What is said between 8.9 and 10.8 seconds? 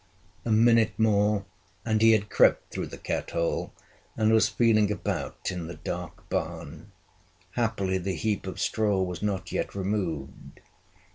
was not yet removed.